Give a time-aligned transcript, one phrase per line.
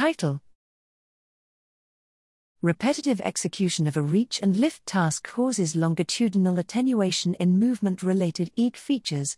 [0.00, 0.40] Title
[2.62, 8.76] Repetitive execution of a reach and lift task causes longitudinal attenuation in movement related EEG
[8.76, 9.36] features.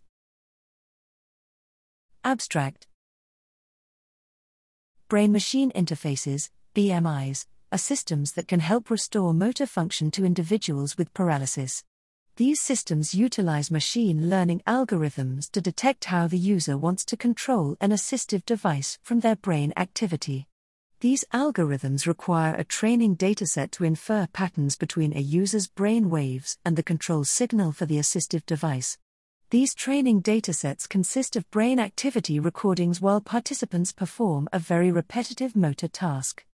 [2.23, 2.87] Abstract
[5.09, 11.13] Brain machine interfaces, BMIs, are systems that can help restore motor function to individuals with
[11.13, 11.83] paralysis.
[12.37, 17.91] These systems utilize machine learning algorithms to detect how the user wants to control an
[17.91, 20.47] assistive device from their brain activity.
[21.03, 26.77] These algorithms require a training dataset to infer patterns between a user's brain waves and
[26.77, 28.97] the control signal for the assistive device.
[29.49, 35.89] These training datasets consist of brain activity recordings while participants perform a very repetitive motor
[35.89, 36.45] task.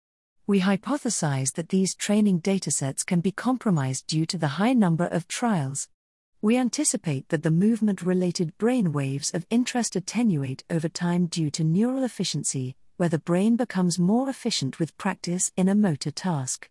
[0.47, 5.27] We hypothesize that these training datasets can be compromised due to the high number of
[5.27, 5.89] trials.
[6.41, 11.63] We anticipate that the movement related brain waves of interest attenuate over time due to
[11.63, 16.69] neural efficiency, where the brain becomes more efficient with practice in a motor task.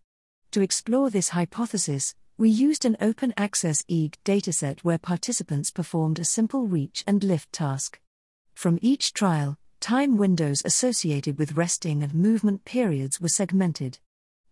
[0.50, 6.27] To explore this hypothesis, we used an open access EEG dataset where participants performed a
[6.27, 7.98] simple reach and lift task.
[8.52, 13.98] From each trial, time windows associated with resting and movement periods were segmented.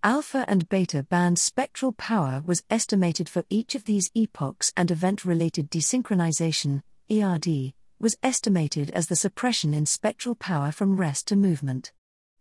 [0.02, 5.26] Alpha and beta band spectral power was estimated for each of these epochs, and event
[5.26, 11.92] related desynchronization, ERD, was estimated as the suppression in spectral power from rest to movement.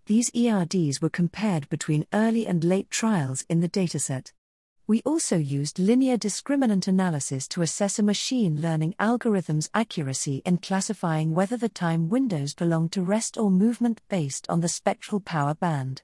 [0.06, 4.32] These ERDs were compared between early and late trials in the dataset.
[4.88, 11.34] We also used linear discriminant analysis to assess a machine learning algorithm's accuracy in classifying
[11.34, 16.04] whether the time windows belong to rest or movement based on the spectral power band.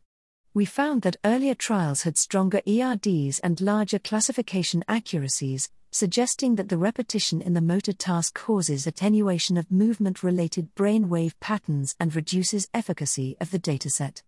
[0.55, 6.77] We found that earlier trials had stronger ERDs and larger classification accuracies, suggesting that the
[6.77, 13.35] repetition in the motor task causes attenuation of movement related brainwave patterns and reduces efficacy
[13.39, 14.23] of the dataset.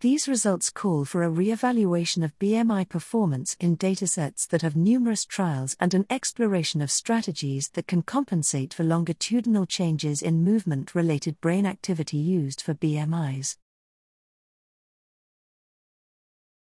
[0.00, 5.76] These results call for a re-evaluation of BMI performance in datasets that have numerous trials
[5.80, 11.64] and an exploration of strategies that can compensate for longitudinal changes in movement related brain
[11.64, 13.56] activity used for BMIs.